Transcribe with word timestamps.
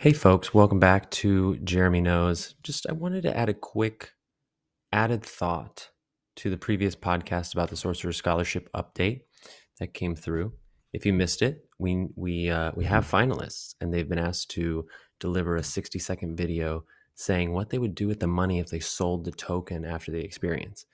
Hey, 0.00 0.14
folks, 0.14 0.54
welcome 0.54 0.78
back 0.80 1.10
to 1.10 1.58
Jeremy 1.58 2.00
Knows. 2.00 2.54
Just 2.62 2.86
I 2.88 2.92
wanted 2.92 3.20
to 3.24 3.36
add 3.36 3.50
a 3.50 3.52
quick 3.52 4.12
added 4.90 5.22
thought 5.22 5.90
to 6.36 6.48
the 6.48 6.56
previous 6.56 6.96
podcast 6.96 7.52
about 7.52 7.68
the 7.68 7.76
Sorcerer 7.76 8.14
Scholarship 8.14 8.70
update 8.72 9.24
that 9.78 9.92
came 9.92 10.16
through. 10.16 10.54
If 10.94 11.04
you 11.04 11.12
missed 11.12 11.42
it, 11.42 11.66
we 11.78 12.06
we 12.16 12.48
uh, 12.48 12.72
we 12.74 12.86
have 12.86 13.04
finalists, 13.04 13.74
and 13.82 13.92
they've 13.92 14.08
been 14.08 14.18
asked 14.18 14.50
to 14.52 14.86
deliver 15.18 15.56
a 15.56 15.62
60 15.62 15.98
second 15.98 16.34
video 16.34 16.84
saying 17.14 17.52
what 17.52 17.68
they 17.68 17.76
would 17.76 17.94
do 17.94 18.08
with 18.08 18.20
the 18.20 18.26
money 18.26 18.58
if 18.58 18.70
they 18.70 18.80
sold 18.80 19.26
the 19.26 19.32
token 19.32 19.84
after 19.84 20.10
the 20.10 20.24
experience. 20.24 20.86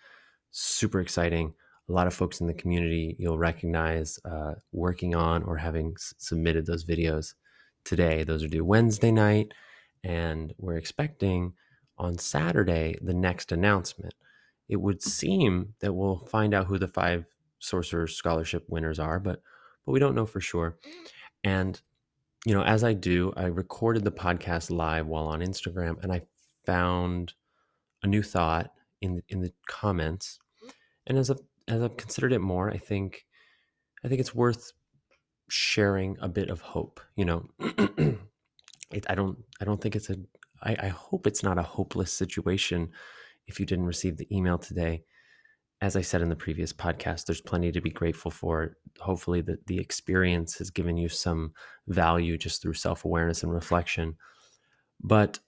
Super 0.50 0.98
exciting. 0.98 1.54
A 1.88 1.92
lot 1.92 2.08
of 2.08 2.14
folks 2.14 2.40
in 2.40 2.48
the 2.48 2.54
community 2.54 3.14
you'll 3.20 3.38
recognize 3.38 4.18
uh, 4.24 4.54
working 4.72 5.14
on 5.14 5.44
or 5.44 5.56
having 5.56 5.92
s- 5.96 6.12
submitted 6.18 6.66
those 6.66 6.84
videos 6.84 7.34
today. 7.86 8.24
Those 8.24 8.44
are 8.44 8.48
due 8.48 8.64
Wednesday 8.64 9.10
night, 9.10 9.52
and 10.04 10.52
we're 10.58 10.76
expecting 10.76 11.54
on 11.96 12.18
Saturday 12.18 12.98
the 13.00 13.14
next 13.14 13.52
announcement. 13.52 14.14
It 14.68 14.76
would 14.76 15.02
seem 15.02 15.74
that 15.80 15.94
we'll 15.94 16.26
find 16.26 16.52
out 16.52 16.66
who 16.66 16.78
the 16.78 16.88
five 16.88 17.24
Sorcerer 17.58 18.06
Scholarship 18.06 18.64
winners 18.68 18.98
are, 18.98 19.18
but 19.18 19.40
but 19.84 19.92
we 19.92 20.00
don't 20.00 20.14
know 20.14 20.26
for 20.26 20.40
sure. 20.40 20.76
And 21.44 21.80
you 22.44 22.54
know, 22.54 22.62
as 22.62 22.84
I 22.84 22.92
do, 22.92 23.32
I 23.36 23.46
recorded 23.46 24.04
the 24.04 24.12
podcast 24.12 24.70
live 24.70 25.06
while 25.06 25.26
on 25.26 25.40
Instagram, 25.40 26.02
and 26.02 26.12
I 26.12 26.22
found 26.64 27.34
a 28.02 28.06
new 28.06 28.22
thought 28.22 28.72
in 29.00 29.16
the, 29.16 29.22
in 29.28 29.40
the 29.40 29.52
comments. 29.68 30.38
And 31.06 31.16
as 31.18 31.30
I've 31.30 31.40
as 31.68 31.82
I've 31.82 31.96
considered 31.96 32.32
it 32.32 32.40
more, 32.40 32.70
I 32.70 32.78
think 32.78 33.24
I 34.04 34.08
think 34.08 34.20
it's 34.20 34.34
worth 34.34 34.72
sharing 35.48 36.16
a 36.20 36.28
bit 36.28 36.50
of 36.50 36.60
hope. 36.60 37.00
You 37.16 37.24
know, 37.24 37.48
it, 38.90 39.06
I 39.08 39.14
don't 39.14 39.38
I 39.60 39.64
don't 39.64 39.80
think 39.80 39.96
it's 39.96 40.10
a 40.10 40.16
I, 40.62 40.76
I 40.80 40.88
hope 40.88 41.26
it's 41.26 41.42
not 41.42 41.58
a 41.58 41.62
hopeless 41.62 42.12
situation 42.12 42.90
if 43.46 43.60
you 43.60 43.66
didn't 43.66 43.86
receive 43.86 44.16
the 44.16 44.34
email 44.34 44.58
today. 44.58 45.04
As 45.82 45.94
I 45.94 46.00
said 46.00 46.22
in 46.22 46.30
the 46.30 46.36
previous 46.36 46.72
podcast, 46.72 47.26
there's 47.26 47.42
plenty 47.42 47.70
to 47.70 47.82
be 47.82 47.90
grateful 47.90 48.30
for. 48.30 48.78
Hopefully, 48.98 49.42
the, 49.42 49.58
the 49.66 49.78
experience 49.78 50.56
has 50.56 50.70
given 50.70 50.96
you 50.96 51.08
some 51.08 51.52
value 51.86 52.38
just 52.38 52.62
through 52.62 52.74
self 52.74 53.04
awareness 53.04 53.42
and 53.42 53.52
reflection. 53.52 54.16
But 55.02 55.38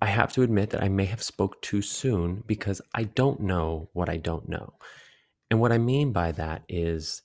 I 0.00 0.06
have 0.06 0.32
to 0.34 0.42
admit 0.42 0.70
that 0.70 0.82
I 0.82 0.88
may 0.88 1.06
have 1.06 1.22
spoke 1.22 1.60
too 1.62 1.82
soon 1.82 2.44
because 2.46 2.80
I 2.94 3.04
don't 3.04 3.40
know 3.40 3.88
what 3.94 4.08
I 4.08 4.18
don't 4.18 4.48
know. 4.48 4.74
And 5.50 5.60
what 5.60 5.72
I 5.72 5.78
mean 5.78 6.12
by 6.12 6.32
that 6.32 6.62
is 6.68 7.22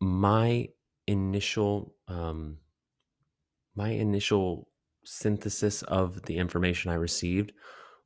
my 0.00 0.68
initial 1.06 1.94
um, 2.08 2.58
my 3.76 3.90
initial 3.90 4.68
synthesis 5.04 5.82
of 5.82 6.22
the 6.22 6.36
information 6.36 6.90
I 6.90 6.94
received 6.94 7.52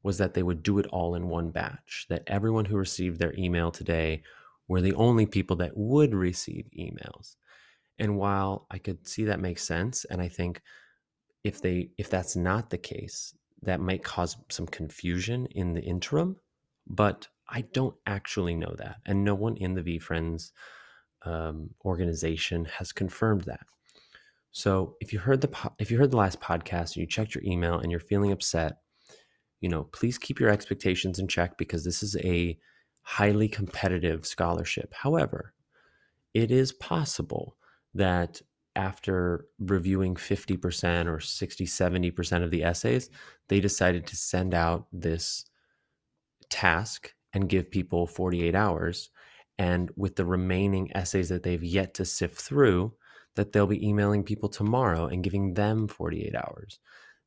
was 0.03 0.19
that 0.19 0.35
they 0.35 0.43
would 0.43 0.63
do 0.63 0.79
it 0.79 0.87
all 0.89 1.15
in 1.15 1.29
one 1.29 1.51
batch. 1.51 2.07
That 2.09 2.25
everyone 2.27 2.67
who 2.67 2.77
received 2.77 3.19
their 3.19 3.35
email 3.39 3.71
today 3.71 4.23
were 4.69 4.81
the 4.81 4.95
only 4.95 5.27
people 5.27 5.57
that 5.57 5.77
would 5.77 6.15
receive 6.15 6.67
emails. 6.79 7.37
And 7.99 8.19
while 8.19 8.67
I 8.71 8.79
could 8.79 9.07
see 9.07 9.25
that 9.25 9.41
makes 9.41 9.63
sense, 9.63 10.05
and 10.05 10.21
I 10.21 10.29
think 10.29 10.61
if 11.43 11.61
they 11.61 11.91
if 11.97 12.11
that's 12.11 12.37
not 12.37 12.71
the 12.71 12.79
case, 12.79 13.35
that 13.63 13.81
might 13.81 14.03
cause 14.03 14.37
some 14.51 14.67
confusion 14.67 15.47
in 15.47 15.75
the 15.75 15.83
interim. 15.83 16.37
But 16.87 17.29
I 17.49 17.63
don't 17.63 17.95
actually 18.07 18.55
know 18.55 18.75
that, 18.79 18.97
and 19.07 19.25
no 19.25 19.35
one 19.35 19.57
in 19.57 19.75
the 19.75 19.83
VeeFriends 19.83 20.51
um, 21.25 21.71
organization 21.85 22.65
has 22.67 22.93
confirmed 22.93 23.45
that. 23.45 23.67
So 24.53 24.97
if 25.01 25.13
you 25.13 25.19
heard 25.19 25.41
the 25.41 25.49
po- 25.49 25.75
if 25.79 25.91
you 25.91 25.99
heard 25.99 26.11
the 26.11 26.17
last 26.17 26.41
podcast 26.41 26.95
and 26.95 26.99
you 26.99 27.07
checked 27.07 27.35
your 27.35 27.45
email 27.45 27.79
and 27.79 27.91
you're 27.91 28.01
feeling 28.01 28.31
upset, 28.31 28.79
you 29.61 29.69
know, 29.69 29.85
please 29.85 30.19
keep 30.19 30.39
your 30.39 30.51
expectations 30.51 31.19
in 31.19 31.27
check 31.27 31.59
because 31.59 31.85
this 31.85 32.03
is 32.03 32.17
a 32.17 32.59
highly 33.03 33.49
competitive 33.49 34.27
scholarship. 34.27 34.93
However, 34.95 35.55
it 36.35 36.51
is 36.51 36.73
possible 36.73 37.57
that 37.95 38.41
after 38.77 39.47
reviewing 39.59 40.15
50% 40.17 41.07
or 41.07 41.21
60 41.21 41.67
70% 41.67 42.45
of 42.45 42.51
the 42.51 42.65
essays, 42.65 43.09
they 43.49 43.61
decided 43.61 44.07
to 44.07 44.17
send 44.17 44.53
out 44.53 44.87
this 44.93 45.45
task 46.51 47.13
and 47.33 47.49
give 47.49 47.71
people 47.71 48.07
48 48.07 48.55
hours 48.55 49.11
and 49.59 49.91
with 49.97 50.17
the 50.17 50.25
remaining 50.25 50.91
essays 50.97 51.29
that 51.29 51.43
they've 51.43 51.63
yet 51.63 51.95
to 51.95 52.05
sift 52.05 52.41
through 52.41 52.93
that 53.37 53.53
they'll 53.53 53.67
be 53.67 53.87
emailing 53.87 54.23
people 54.23 54.49
tomorrow 54.49 55.07
and 55.07 55.25
giving 55.25 55.55
them 55.55 55.89
48 55.89 56.35
hours. 56.35 56.79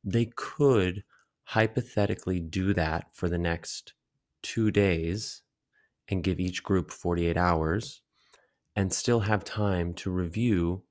They 0.04 0.30
could 0.36 1.04
hypothetically 1.44 2.40
do 2.40 2.74
that 2.74 3.08
for 3.12 3.28
the 3.28 3.38
next 3.38 3.94
2 4.42 4.70
days 4.70 5.42
and 6.08 6.22
give 6.22 6.40
each 6.40 6.62
group 6.62 6.90
48 6.90 7.36
hours 7.36 8.02
and 8.74 8.92
still 8.92 9.20
have 9.20 9.44
time 9.44 9.92
to 9.94 10.10
review 10.10 10.82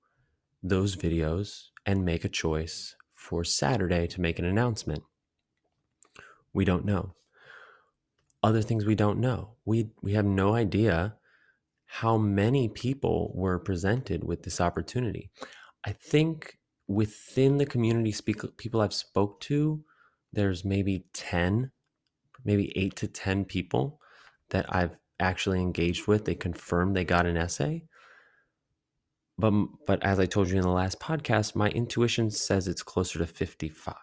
those 0.62 0.96
videos 0.96 1.68
and 1.86 2.04
make 2.04 2.26
a 2.26 2.30
choice 2.30 2.96
for 3.14 3.44
Saturday 3.44 4.08
to 4.08 4.22
make 4.22 4.40
an 4.40 4.46
announcement. 4.46 5.04
We 6.54 6.66
don't 6.66 6.86
know. 6.86 7.14
Other 8.44 8.62
things 8.62 8.86
we 8.86 8.96
don't 8.96 9.20
know. 9.20 9.56
We 9.66 9.90
we 10.02 10.14
have 10.14 10.26
no 10.26 10.54
idea 10.54 11.16
how 11.88 12.18
many 12.18 12.68
people 12.68 13.32
were 13.34 13.58
presented 13.58 14.24
with 14.24 14.44
this 14.44 14.62
opportunity. 14.62 15.32
I 15.86 15.94
think 15.94 16.58
within 16.88 17.58
the 17.58 17.66
community 17.66 18.12
speak, 18.12 18.42
people 18.58 18.82
I've 18.82 18.94
spoke 18.94 19.40
to, 19.42 19.84
there's 20.34 20.66
maybe 20.66 21.06
10, 21.14 21.72
maybe 22.44 22.78
8 22.78 22.96
to 22.98 23.08
10 23.08 23.46
people 23.46 24.00
that 24.50 24.66
I've 24.70 24.96
actually 25.20 25.62
engaged 25.62 26.08
with. 26.08 26.26
They 26.26 26.36
confirmed 26.36 26.96
they 26.96 27.06
got 27.06 27.26
an 27.26 27.38
essay. 27.38 27.84
But 29.40 29.54
but 29.86 30.04
as 30.04 30.20
I 30.20 30.26
told 30.26 30.50
you 30.50 30.58
in 30.58 30.64
the 30.64 30.70
last 30.70 31.00
podcast, 31.00 31.56
my 31.56 31.70
intuition 31.70 32.32
says 32.32 32.68
it's 32.68 32.84
closer 32.84 33.20
to 33.20 33.28
55. 33.28 33.96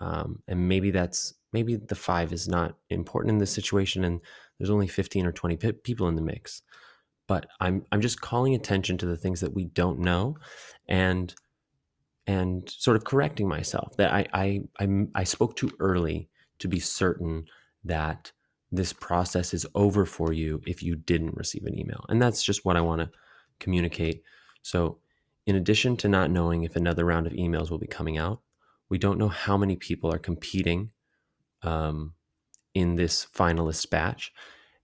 Um, 0.00 0.42
and 0.48 0.68
maybe 0.68 0.90
that's 0.90 1.34
maybe 1.52 1.76
the 1.76 1.94
five 1.94 2.32
is 2.32 2.48
not 2.48 2.76
important 2.90 3.32
in 3.32 3.38
this 3.38 3.52
situation 3.52 4.04
and 4.04 4.20
there's 4.58 4.70
only 4.70 4.86
15 4.86 5.26
or 5.26 5.32
20 5.32 5.56
p- 5.56 5.72
people 5.72 6.08
in 6.08 6.14
the 6.14 6.22
mix 6.22 6.62
but 7.26 7.46
i'm 7.60 7.84
i'm 7.92 8.00
just 8.00 8.20
calling 8.20 8.54
attention 8.54 8.98
to 8.98 9.06
the 9.06 9.16
things 9.16 9.40
that 9.40 9.54
we 9.54 9.64
don't 9.64 9.98
know 9.98 10.36
and 10.88 11.34
and 12.26 12.68
sort 12.68 12.96
of 12.96 13.04
correcting 13.04 13.48
myself 13.48 13.96
that 13.96 14.12
i 14.12 14.26
i 14.32 14.60
i, 14.80 15.06
I 15.14 15.24
spoke 15.24 15.56
too 15.56 15.70
early 15.80 16.28
to 16.58 16.68
be 16.68 16.80
certain 16.80 17.46
that 17.84 18.32
this 18.72 18.92
process 18.92 19.54
is 19.54 19.66
over 19.74 20.04
for 20.04 20.32
you 20.32 20.60
if 20.66 20.82
you 20.82 20.96
didn't 20.96 21.36
receive 21.36 21.64
an 21.64 21.78
email 21.78 22.04
and 22.08 22.20
that's 22.20 22.42
just 22.42 22.64
what 22.64 22.76
i 22.76 22.80
want 22.80 23.00
to 23.00 23.10
communicate 23.60 24.22
so 24.62 24.98
in 25.46 25.54
addition 25.54 25.96
to 25.98 26.08
not 26.08 26.30
knowing 26.30 26.64
if 26.64 26.74
another 26.74 27.04
round 27.04 27.26
of 27.26 27.32
emails 27.32 27.70
will 27.70 27.78
be 27.78 27.86
coming 27.86 28.18
out 28.18 28.40
we 28.88 28.98
don't 28.98 29.18
know 29.18 29.28
how 29.28 29.56
many 29.56 29.76
people 29.76 30.12
are 30.12 30.18
competing 30.18 30.90
um, 31.62 32.14
in 32.74 32.94
this 32.94 33.26
finalist 33.34 33.90
batch. 33.90 34.32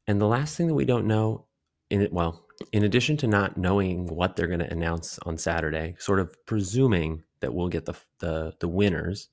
And 0.06 0.20
the 0.20 0.26
last 0.26 0.56
thing 0.56 0.66
that 0.66 0.74
we 0.74 0.84
don't 0.84 1.06
know, 1.06 1.46
in 1.92 2.02
it, 2.02 2.12
well, 2.12 2.46
in 2.72 2.84
addition 2.84 3.16
to 3.18 3.26
not 3.26 3.56
knowing 3.56 4.06
what 4.06 4.36
they're 4.36 4.46
going 4.46 4.60
to 4.60 4.72
announce 4.72 5.18
on 5.20 5.38
Saturday, 5.38 5.94
sort 5.98 6.20
of 6.20 6.34
presuming 6.46 7.22
that 7.40 7.54
we'll 7.54 7.68
get 7.68 7.84
the, 7.84 7.94
the 8.20 8.54
the 8.60 8.68
winners, 8.68 9.28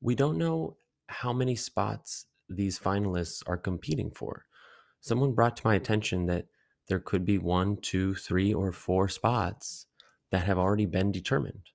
we 0.00 0.14
don't 0.14 0.38
know 0.38 0.76
how 1.08 1.32
many 1.32 1.54
spots 1.56 2.26
these 2.48 2.78
finalists 2.78 3.42
are 3.46 3.56
competing 3.56 4.10
for. 4.10 4.44
Someone 5.00 5.32
brought 5.32 5.56
to 5.56 5.66
my 5.66 5.74
attention 5.74 6.26
that 6.26 6.46
there 6.88 7.00
could 7.00 7.24
be 7.24 7.38
one, 7.38 7.76
two, 7.76 8.14
three, 8.14 8.52
or 8.52 8.72
four 8.72 9.08
spots 9.08 9.86
that 10.30 10.44
have 10.44 10.58
already 10.58 10.86
been 10.86 11.12
determined 11.12 11.70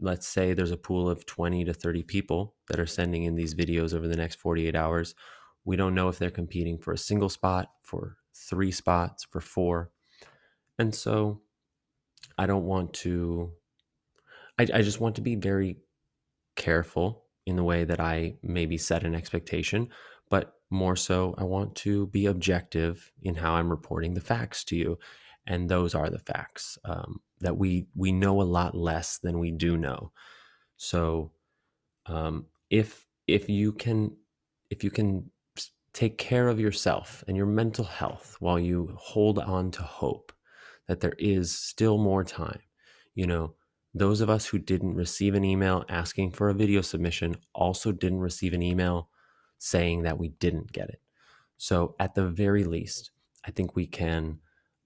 let's 0.00 0.26
say 0.26 0.52
there's 0.52 0.70
a 0.70 0.76
pool 0.76 1.08
of 1.08 1.26
20 1.26 1.64
to 1.64 1.72
30 1.72 2.02
people 2.02 2.54
that 2.68 2.78
are 2.78 2.86
sending 2.86 3.24
in 3.24 3.34
these 3.34 3.54
videos 3.54 3.94
over 3.94 4.06
the 4.06 4.16
next 4.16 4.36
48 4.36 4.74
hours. 4.74 5.14
We 5.64 5.76
don't 5.76 5.94
know 5.94 6.08
if 6.08 6.18
they're 6.18 6.30
competing 6.30 6.78
for 6.78 6.92
a 6.92 6.98
single 6.98 7.28
spot, 7.28 7.70
for 7.82 8.16
three 8.48 8.70
spots, 8.70 9.24
for 9.24 9.40
four. 9.40 9.90
And 10.78 10.94
so 10.94 11.40
I 12.38 12.46
don't 12.46 12.64
want 12.64 12.92
to, 12.94 13.52
I, 14.58 14.66
I 14.74 14.82
just 14.82 15.00
want 15.00 15.16
to 15.16 15.22
be 15.22 15.36
very 15.36 15.78
careful 16.54 17.24
in 17.46 17.56
the 17.56 17.64
way 17.64 17.84
that 17.84 18.00
I 18.00 18.36
maybe 18.42 18.76
set 18.78 19.04
an 19.04 19.14
expectation, 19.14 19.88
but 20.30 20.54
more 20.70 20.96
so, 20.96 21.34
I 21.38 21.44
want 21.44 21.76
to 21.76 22.08
be 22.08 22.26
objective 22.26 23.12
in 23.22 23.36
how 23.36 23.54
I'm 23.54 23.70
reporting 23.70 24.14
the 24.14 24.20
facts 24.20 24.64
to 24.64 24.76
you. 24.76 24.98
And 25.46 25.68
those 25.68 25.94
are 25.94 26.10
the 26.10 26.18
facts. 26.18 26.76
Um, 26.84 27.20
that 27.40 27.56
we 27.56 27.86
we 27.94 28.12
know 28.12 28.40
a 28.40 28.44
lot 28.44 28.74
less 28.74 29.18
than 29.18 29.38
we 29.38 29.50
do 29.50 29.76
know. 29.76 30.10
So 30.76 31.32
um, 32.06 32.46
if 32.70 33.06
if 33.26 33.48
you 33.48 33.72
can 33.72 34.16
if 34.70 34.82
you 34.82 34.90
can 34.90 35.30
take 35.96 36.18
care 36.18 36.48
of 36.48 36.60
yourself 36.60 37.24
and 37.26 37.38
your 37.38 37.46
mental 37.46 37.84
health 37.86 38.36
while 38.38 38.58
you 38.58 38.94
hold 38.98 39.38
on 39.38 39.70
to 39.70 39.80
hope 39.80 40.30
that 40.88 41.00
there 41.00 41.14
is 41.18 41.50
still 41.50 41.96
more 41.96 42.22
time, 42.22 42.60
you 43.14 43.26
know, 43.26 43.54
those 43.94 44.20
of 44.20 44.28
us 44.28 44.44
who 44.44 44.58
didn't 44.58 44.94
receive 44.94 45.34
an 45.34 45.42
email 45.42 45.86
asking 45.88 46.30
for 46.32 46.50
a 46.50 46.54
video 46.54 46.82
submission 46.82 47.34
also 47.54 47.92
didn't 47.92 48.20
receive 48.20 48.52
an 48.52 48.62
email 48.62 49.08
saying 49.56 50.02
that 50.02 50.18
we 50.18 50.28
didn't 50.28 50.70
get 50.70 50.90
it. 50.90 51.00
So, 51.56 51.96
at 51.98 52.14
the 52.14 52.28
very 52.28 52.64
least, 52.64 53.12
I 53.46 53.50
think 53.50 53.74
we 53.74 53.86
can 53.86 54.40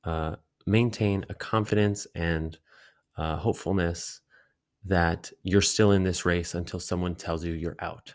uh, 0.05 0.37
maintain 0.65 1.27
a 1.29 1.35
confidence 1.35 2.07
and 2.15 2.57
uh, 3.17 3.35
hopefulness 3.35 4.21
that 4.85 5.33
you're 5.43 5.61
still 5.61 5.91
in 5.91 6.05
this 6.05 6.25
race 6.25 6.55
until 6.55 6.79
someone 6.79 7.17
tells 7.17 7.45
you 7.45 7.53
you're 7.53 7.77
out. 7.81 8.15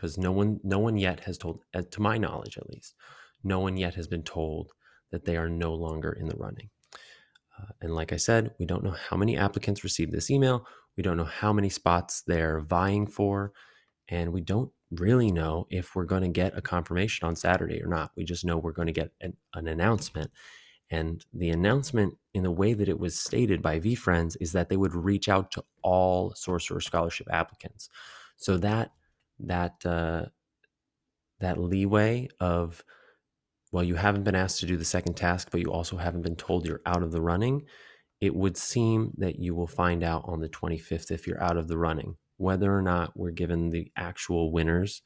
Because 0.00 0.16
no 0.16 0.32
one, 0.32 0.60
no 0.64 0.78
one 0.78 0.96
yet 0.96 1.20
has 1.20 1.36
told, 1.36 1.60
uh, 1.74 1.82
to 1.90 2.00
my 2.00 2.16
knowledge 2.16 2.56
at 2.56 2.70
least, 2.70 2.94
no 3.44 3.60
one 3.60 3.76
yet 3.76 3.96
has 3.96 4.06
been 4.06 4.22
told 4.22 4.72
that 5.10 5.26
they 5.26 5.36
are 5.36 5.48
no 5.50 5.74
longer 5.74 6.10
in 6.10 6.26
the 6.26 6.36
running. 6.36 6.70
Uh, 7.58 7.66
and 7.82 7.94
like 7.94 8.10
I 8.10 8.16
said, 8.16 8.52
we 8.58 8.64
don't 8.64 8.82
know 8.82 8.96
how 9.10 9.18
many 9.18 9.36
applicants 9.36 9.84
received 9.84 10.12
this 10.12 10.30
email. 10.30 10.66
We 10.96 11.02
don't 11.02 11.18
know 11.18 11.24
how 11.24 11.52
many 11.52 11.68
spots 11.68 12.22
they're 12.26 12.60
vying 12.60 13.08
for. 13.08 13.52
And 14.08 14.32
we 14.32 14.40
don't 14.40 14.70
really 14.90 15.30
know 15.30 15.66
if 15.68 15.94
we're 15.94 16.04
going 16.04 16.22
to 16.22 16.28
get 16.28 16.56
a 16.56 16.62
confirmation 16.62 17.28
on 17.28 17.36
Saturday 17.36 17.82
or 17.82 17.88
not. 17.88 18.12
We 18.16 18.24
just 18.24 18.42
know 18.42 18.56
we're 18.56 18.72
going 18.72 18.86
to 18.86 18.92
get 18.92 19.12
an, 19.20 19.36
an 19.52 19.68
announcement. 19.68 20.30
And 20.90 21.26
the 21.34 21.50
announcement, 21.50 22.14
in 22.32 22.42
the 22.42 22.50
way 22.50 22.72
that 22.72 22.88
it 22.88 22.98
was 22.98 23.20
stated 23.20 23.60
by 23.60 23.80
VeeFriends, 23.80 24.38
is 24.40 24.52
that 24.52 24.70
they 24.70 24.78
would 24.78 24.94
reach 24.94 25.28
out 25.28 25.50
to 25.52 25.64
all 25.82 26.32
Sorcerer 26.34 26.80
Scholarship 26.80 27.28
applicants. 27.30 27.90
So 28.38 28.56
that 28.56 28.92
that 29.46 29.84
uh, 29.86 30.26
that 31.40 31.58
leeway 31.58 32.28
of 32.40 32.82
well, 33.72 33.84
you 33.84 33.94
haven't 33.94 34.24
been 34.24 34.34
asked 34.34 34.60
to 34.60 34.66
do 34.66 34.76
the 34.76 34.84
second 34.84 35.14
task, 35.14 35.48
but 35.52 35.60
you 35.60 35.72
also 35.72 35.96
haven't 35.96 36.22
been 36.22 36.36
told 36.36 36.66
you're 36.66 36.80
out 36.86 37.02
of 37.02 37.12
the 37.12 37.20
running. 37.20 37.62
It 38.20 38.34
would 38.34 38.56
seem 38.56 39.12
that 39.18 39.38
you 39.38 39.54
will 39.54 39.68
find 39.68 40.02
out 40.02 40.24
on 40.26 40.40
the 40.40 40.48
25th 40.48 41.10
if 41.10 41.26
you're 41.26 41.42
out 41.42 41.56
of 41.56 41.68
the 41.68 41.78
running. 41.78 42.16
Whether 42.36 42.76
or 42.76 42.82
not 42.82 43.16
we're 43.16 43.30
given 43.30 43.70
the 43.70 43.90
actual 43.96 44.50
winners 44.50 45.02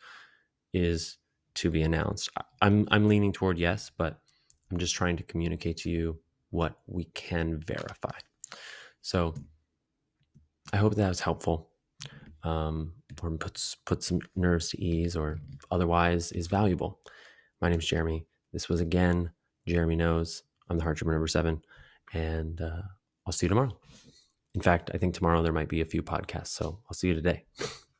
is 0.73 1.19
to 1.57 1.71
be 1.71 1.83
announced. 1.83 2.31
I'm 2.63 2.89
I'm 2.91 3.09
leaning 3.09 3.33
toward 3.33 3.59
yes, 3.59 3.91
but 3.97 4.19
I'm 4.71 4.79
just 4.79 4.95
trying 4.95 5.17
to 5.19 5.23
communicate 5.23 5.79
to 5.79 5.91
you 5.91 6.21
what 6.51 6.79
we 6.87 7.05
can 7.05 7.61
verify. 7.61 8.19
So 9.03 9.35
I 10.73 10.79
hope 10.79 10.95
that 10.95 11.09
was 11.09 11.21
helpful, 11.21 11.71
um, 12.45 12.93
or 13.23 13.31
puts 13.33 13.77
put 13.87 14.03
some 14.03 14.21
nerves 14.37 14.69
to 14.71 14.81
ease, 14.81 15.17
or 15.17 15.39
otherwise 15.71 16.33
is 16.33 16.47
valuable. 16.47 17.01
My 17.61 17.69
name 17.69 17.79
is 17.79 17.87
Jeremy. 17.87 18.27
This 18.53 18.69
was 18.69 18.81
again 18.81 19.31
Jeremy 19.67 19.97
knows. 19.97 20.43
I'm 20.69 20.79
the 20.79 20.85
heart 20.85 20.99
dreamer 20.99 21.13
number 21.13 21.27
seven, 21.27 21.63
and 22.13 22.61
uh, 22.61 22.83
I'll 23.27 23.33
see 23.33 23.47
you 23.47 23.49
tomorrow. 23.49 23.77
In 24.55 24.61
fact, 24.61 24.91
I 24.95 24.99
think 24.99 25.15
tomorrow 25.15 25.43
there 25.43 25.53
might 25.53 25.69
be 25.69 25.81
a 25.81 25.87
few 25.87 26.03
podcasts, 26.03 26.49
so 26.49 26.79
I'll 26.89 26.95
see 26.95 27.09
you 27.09 27.15
today. 27.15 27.45